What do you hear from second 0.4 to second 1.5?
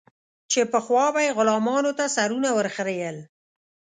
چې پخوا به یې